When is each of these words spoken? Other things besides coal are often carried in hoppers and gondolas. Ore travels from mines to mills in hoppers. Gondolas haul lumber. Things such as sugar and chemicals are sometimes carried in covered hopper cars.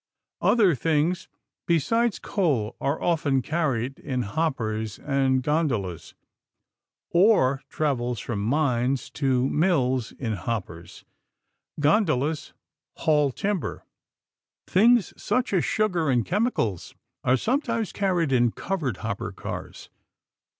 Other 0.41 0.73
things 0.73 1.27
besides 1.67 2.17
coal 2.17 2.75
are 2.81 2.99
often 2.99 3.43
carried 3.43 3.99
in 3.99 4.23
hoppers 4.23 4.97
and 4.97 5.43
gondolas. 5.43 6.15
Ore 7.11 7.61
travels 7.69 8.19
from 8.19 8.39
mines 8.39 9.11
to 9.11 9.47
mills 9.47 10.11
in 10.13 10.33
hoppers. 10.33 11.05
Gondolas 11.79 12.51
haul 12.95 13.31
lumber. 13.43 13.83
Things 14.65 15.13
such 15.21 15.53
as 15.53 15.63
sugar 15.63 16.09
and 16.09 16.25
chemicals 16.25 16.95
are 17.23 17.37
sometimes 17.37 17.91
carried 17.91 18.31
in 18.31 18.53
covered 18.53 18.97
hopper 19.05 19.31
cars. 19.31 19.91